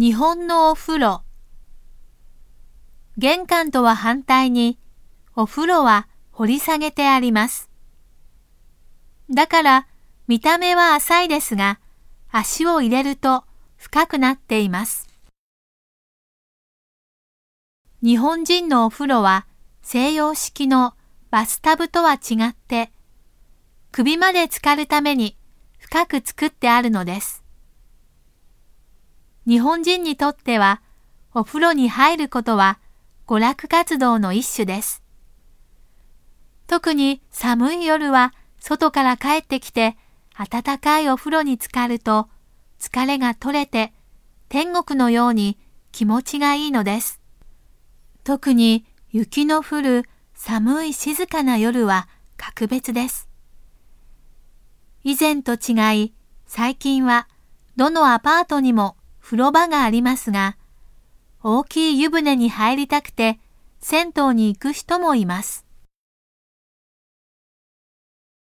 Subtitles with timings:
[0.00, 1.22] 日本のお風呂。
[3.16, 4.78] 玄関とは反対に、
[5.34, 7.68] お風呂は掘り下げてあります。
[9.28, 9.88] だから、
[10.28, 11.80] 見た目は浅いですが、
[12.30, 13.42] 足を入れると
[13.76, 15.08] 深くなっています。
[18.00, 19.48] 日本人のお風呂は
[19.82, 20.94] 西洋式の
[21.32, 22.92] バスタブとは違って、
[23.90, 25.36] 首まで浸かるために
[25.80, 27.47] 深く作ってあるのです。
[29.48, 30.82] 日本人にとっては、
[31.32, 32.78] お風呂に入ることは
[33.26, 35.02] 娯楽活動の一種です。
[36.66, 39.96] 特に寒い夜は外から帰ってきて
[40.36, 42.28] 暖かいお風呂に浸かると
[42.78, 43.94] 疲れが取れて
[44.50, 45.58] 天国のように
[45.92, 47.18] 気持ちがいいのです。
[48.24, 50.04] 特に雪の降る
[50.34, 53.30] 寒い静かな夜は格別です。
[55.04, 56.12] 以前と違い
[56.46, 57.28] 最近は
[57.76, 58.97] どのアパートにも
[59.28, 60.56] 風呂場がありますが、
[61.42, 63.38] 大きい湯船に入りたくて
[63.78, 65.66] 銭湯に行く人もいます。